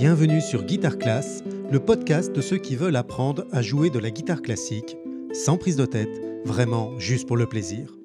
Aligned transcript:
Guitare 0.00 0.96
Class, 0.96 1.42
le 1.72 1.80
podcast 1.80 2.32
de 2.32 2.40
ceux 2.40 2.58
qui 2.58 2.76
veulent 2.76 2.94
apprendre 2.94 3.46
à 3.50 3.62
jouer 3.62 3.90
de 3.90 3.98
la 3.98 4.10
guitare 4.10 4.42
classique, 4.42 4.96
sans 5.32 5.56
prise 5.56 5.74
de 5.74 5.86
tête, 5.86 6.22
vraiment 6.44 6.96
juste 7.00 7.26
pour 7.26 7.36
le 7.36 7.46
plaisir. 7.46 7.98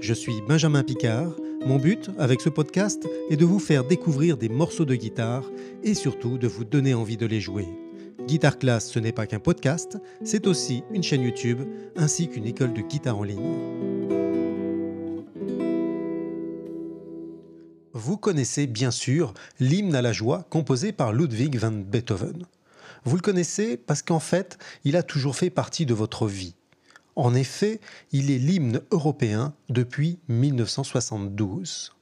Je 0.00 0.14
suis 0.14 0.42
Benjamin 0.48 0.82
Picard. 0.82 1.36
Mon 1.64 1.76
but 1.76 2.10
avec 2.18 2.40
ce 2.40 2.48
podcast 2.48 3.08
est 3.30 3.36
de 3.36 3.44
vous 3.44 3.60
faire 3.60 3.84
découvrir 3.84 4.36
des 4.36 4.48
morceaux 4.48 4.84
de 4.84 4.96
guitare 4.96 5.48
et 5.84 5.94
surtout 5.94 6.38
de 6.38 6.48
vous 6.48 6.64
donner 6.64 6.94
envie 6.94 7.16
de 7.16 7.26
les 7.26 7.40
jouer. 7.40 7.68
Guitare 8.26 8.58
Class, 8.58 8.90
ce 8.90 8.98
n'est 8.98 9.12
pas 9.12 9.28
qu'un 9.28 9.38
podcast, 9.38 9.96
c'est 10.24 10.48
aussi 10.48 10.82
une 10.92 11.04
chaîne 11.04 11.22
YouTube 11.22 11.60
ainsi 11.96 12.28
qu'une 12.28 12.46
école 12.46 12.72
de 12.72 12.82
guitare 12.82 13.16
en 13.16 13.22
ligne. 13.22 13.97
Vous 17.98 18.16
connaissez 18.16 18.68
bien 18.68 18.92
sûr 18.92 19.34
l'hymne 19.58 19.96
à 19.96 20.02
la 20.02 20.12
joie 20.12 20.46
composé 20.50 20.92
par 20.92 21.12
Ludwig 21.12 21.58
van 21.58 21.72
Beethoven. 21.72 22.46
Vous 23.02 23.16
le 23.16 23.22
connaissez 23.22 23.76
parce 23.76 24.02
qu'en 24.02 24.20
fait, 24.20 24.56
il 24.84 24.94
a 24.94 25.02
toujours 25.02 25.34
fait 25.34 25.50
partie 25.50 25.84
de 25.84 25.94
votre 25.94 26.28
vie. 26.28 26.54
En 27.16 27.34
effet, 27.34 27.80
il 28.12 28.30
est 28.30 28.38
l'hymne 28.38 28.82
européen 28.92 29.52
depuis 29.68 30.20
1972. 30.28 31.96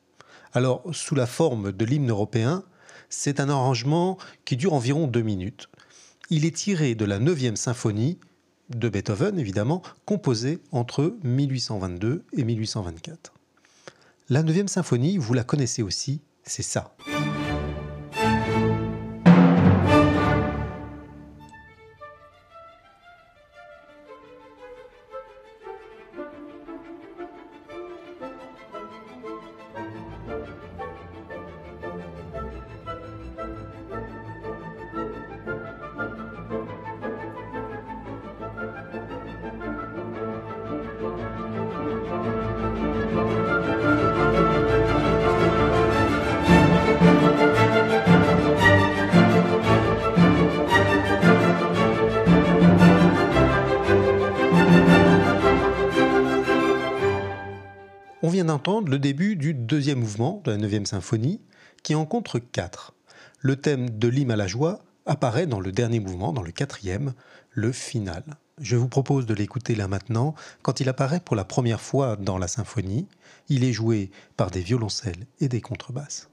Alors, 0.52 0.82
sous 0.92 1.14
la 1.14 1.26
forme 1.26 1.72
de 1.72 1.84
l'hymne 1.86 2.10
européen, 2.10 2.62
c'est 3.08 3.40
un 3.40 3.48
arrangement 3.48 4.18
qui 4.44 4.58
dure 4.58 4.74
environ 4.74 5.06
deux 5.06 5.22
minutes. 5.22 5.70
Il 6.28 6.44
est 6.44 6.54
tiré 6.54 6.94
de 6.94 7.06
la 7.06 7.18
9e 7.18 7.56
symphonie 7.56 8.18
de 8.68 8.90
Beethoven, 8.90 9.38
évidemment, 9.38 9.80
composée 10.04 10.58
entre 10.72 11.16
1822 11.22 12.22
et 12.34 12.44
1824. 12.44 13.35
La 14.28 14.42
9e 14.42 14.66
symphonie, 14.66 15.18
vous 15.18 15.34
la 15.34 15.44
connaissez 15.44 15.84
aussi, 15.84 16.20
c'est 16.42 16.64
ça. 16.64 16.96
Vient 58.36 58.44
d'entendre 58.44 58.90
le 58.90 58.98
début 58.98 59.34
du 59.34 59.54
deuxième 59.54 60.00
mouvement 60.00 60.42
de 60.44 60.50
la 60.50 60.58
9e 60.58 60.84
symphonie, 60.84 61.40
qui 61.82 61.94
en 61.94 62.04
compte 62.04 62.36
quatre. 62.52 62.92
Le 63.40 63.56
thème 63.56 63.88
de 63.88 64.08
l'hymne 64.08 64.30
à 64.30 64.36
la 64.36 64.46
joie 64.46 64.80
apparaît 65.06 65.46
dans 65.46 65.58
le 65.58 65.72
dernier 65.72 66.00
mouvement, 66.00 66.34
dans 66.34 66.42
le 66.42 66.52
quatrième, 66.52 67.14
le 67.52 67.72
final. 67.72 68.22
Je 68.60 68.76
vous 68.76 68.88
propose 68.88 69.24
de 69.24 69.32
l'écouter 69.32 69.74
là 69.74 69.88
maintenant, 69.88 70.34
quand 70.60 70.80
il 70.80 70.90
apparaît 70.90 71.20
pour 71.20 71.34
la 71.34 71.46
première 71.46 71.80
fois 71.80 72.16
dans 72.16 72.36
la 72.36 72.46
symphonie. 72.46 73.08
Il 73.48 73.64
est 73.64 73.72
joué 73.72 74.10
par 74.36 74.50
des 74.50 74.60
violoncelles 74.60 75.26
et 75.40 75.48
des 75.48 75.62
contrebasses. 75.62 76.28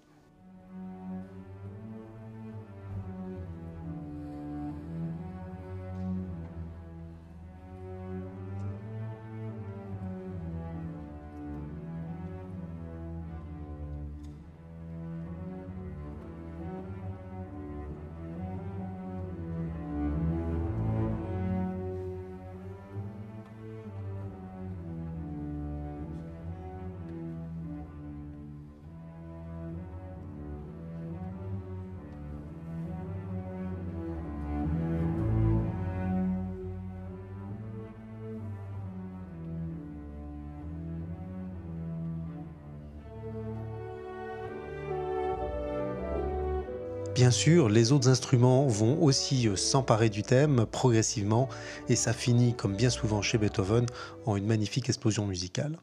Bien 47.15 47.29
sûr, 47.29 47.69
les 47.69 47.91
autres 47.91 48.09
instruments 48.09 48.65
vont 48.65 49.03
aussi 49.03 49.47
euh, 49.47 49.55
s'emparer 49.55 50.09
du 50.09 50.23
thème 50.23 50.65
progressivement 50.65 51.47
et 51.87 51.95
ça 51.95 52.11
finit, 52.11 52.55
comme 52.55 52.75
bien 52.75 52.89
souvent 52.89 53.21
chez 53.21 53.37
Beethoven, 53.37 53.85
en 54.25 54.35
une 54.35 54.47
magnifique 54.47 54.89
explosion 54.89 55.27
musicale. 55.27 55.77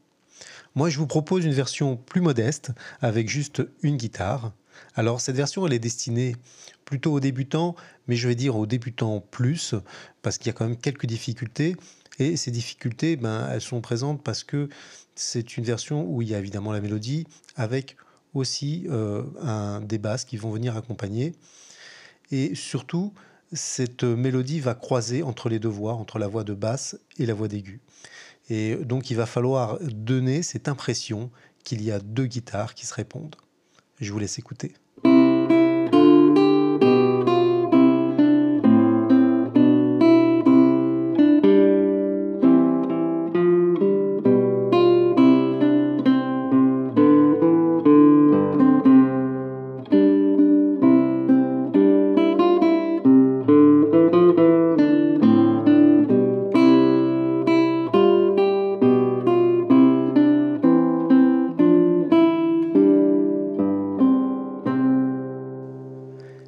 Moi, 0.75 0.89
je 0.89 0.97
vous 0.97 1.07
propose 1.07 1.45
une 1.45 1.53
version 1.53 1.95
plus 1.95 2.19
modeste 2.19 2.71
avec 2.99 3.29
juste 3.29 3.63
une 3.81 3.95
guitare. 3.95 4.51
Alors, 4.95 5.21
cette 5.21 5.37
version, 5.37 5.65
elle 5.65 5.71
est 5.71 5.79
destinée 5.79 6.35
plutôt 6.83 7.13
aux 7.13 7.21
débutants, 7.21 7.77
mais 8.07 8.17
je 8.17 8.27
vais 8.27 8.35
dire 8.35 8.57
aux 8.57 8.65
débutants 8.65 9.21
plus, 9.21 9.73
parce 10.23 10.37
qu'il 10.37 10.47
y 10.47 10.49
a 10.49 10.53
quand 10.53 10.67
même 10.67 10.77
quelques 10.77 11.05
difficultés. 11.05 11.77
Et 12.19 12.35
ces 12.35 12.51
difficultés, 12.51 13.15
ben, 13.15 13.47
elles 13.49 13.61
sont 13.61 13.79
présentes 13.79 14.21
parce 14.21 14.43
que 14.43 14.67
c'est 15.15 15.55
une 15.55 15.63
version 15.63 16.05
où 16.05 16.21
il 16.21 16.27
y 16.27 16.35
a 16.35 16.39
évidemment 16.39 16.73
la 16.73 16.81
mélodie 16.81 17.25
avec 17.55 17.95
aussi 18.33 18.85
euh, 18.89 19.23
un, 19.41 19.81
des 19.81 19.97
basses 19.97 20.25
qui 20.25 20.37
vont 20.37 20.51
venir 20.51 20.77
accompagner. 20.77 21.33
Et 22.31 22.55
surtout, 22.55 23.13
cette 23.51 24.03
mélodie 24.03 24.59
va 24.59 24.73
croiser 24.73 25.23
entre 25.23 25.49
les 25.49 25.59
deux 25.59 25.69
voix, 25.69 25.93
entre 25.93 26.19
la 26.19 26.27
voix 26.27 26.43
de 26.43 26.53
basse 26.53 26.97
et 27.17 27.25
la 27.25 27.33
voix 27.33 27.47
d'aigu. 27.47 27.81
Et 28.49 28.75
donc 28.75 29.09
il 29.09 29.15
va 29.15 29.25
falloir 29.25 29.79
donner 29.81 30.43
cette 30.43 30.67
impression 30.67 31.29
qu'il 31.63 31.81
y 31.83 31.91
a 31.91 31.99
deux 31.99 32.25
guitares 32.25 32.73
qui 32.73 32.85
se 32.85 32.93
répondent. 32.93 33.35
Je 33.99 34.11
vous 34.11 34.19
laisse 34.19 34.39
écouter. 34.39 34.73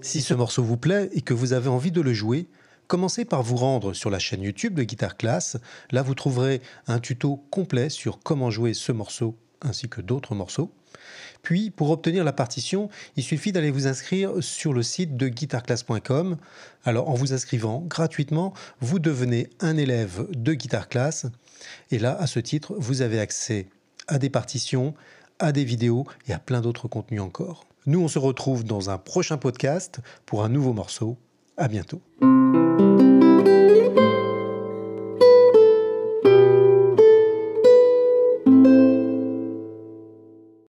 Si 0.03 0.21
ce 0.21 0.33
morceau 0.33 0.63
vous 0.63 0.75
plaît 0.75 1.09
et 1.13 1.21
que 1.21 1.33
vous 1.33 1.53
avez 1.53 1.69
envie 1.69 1.93
de 1.93 2.01
le 2.01 2.11
jouer, 2.11 2.49
commencez 2.87 3.23
par 3.23 3.41
vous 3.41 3.55
rendre 3.55 3.93
sur 3.93 4.09
la 4.09 4.19
chaîne 4.19 4.41
YouTube 4.41 4.73
de 4.73 4.83
Guitar 4.83 5.15
Class. 5.15 5.55
Là, 5.91 6.01
vous 6.01 6.13
trouverez 6.13 6.61
un 6.87 6.99
tuto 6.99 7.37
complet 7.49 7.87
sur 7.87 8.19
comment 8.19 8.51
jouer 8.51 8.73
ce 8.73 8.91
morceau 8.91 9.37
ainsi 9.61 9.87
que 9.87 10.01
d'autres 10.01 10.35
morceaux. 10.35 10.73
Puis, 11.41 11.71
pour 11.71 11.89
obtenir 11.89 12.25
la 12.25 12.33
partition, 12.33 12.89
il 13.15 13.23
suffit 13.23 13.53
d'aller 13.53 13.71
vous 13.71 13.87
inscrire 13.87 14.33
sur 14.41 14.73
le 14.73 14.83
site 14.83 15.15
de 15.15 15.29
guitarclass.com. 15.29 16.35
Alors, 16.83 17.09
en 17.09 17.13
vous 17.13 17.31
inscrivant 17.31 17.79
gratuitement, 17.79 18.53
vous 18.81 18.99
devenez 18.99 19.47
un 19.61 19.77
élève 19.77 20.27
de 20.31 20.53
Guitar 20.53 20.89
Class. 20.89 21.27
Et 21.91 21.97
là, 21.97 22.17
à 22.19 22.27
ce 22.27 22.41
titre, 22.41 22.75
vous 22.77 23.03
avez 23.03 23.21
accès 23.21 23.67
à 24.09 24.19
des 24.19 24.29
partitions, 24.29 24.95
à 25.39 25.53
des 25.53 25.63
vidéos 25.63 26.05
et 26.27 26.33
à 26.33 26.39
plein 26.39 26.59
d'autres 26.59 26.89
contenus 26.89 27.21
encore. 27.21 27.65
Nous, 27.85 28.01
on 28.01 28.07
se 28.07 28.19
retrouve 28.19 28.63
dans 28.63 28.89
un 28.89 28.97
prochain 28.97 29.37
podcast 29.37 29.99
pour 30.25 30.43
un 30.43 30.49
nouveau 30.49 30.73
morceau. 30.73 31.17
À 31.57 31.67
bientôt. 31.67 32.01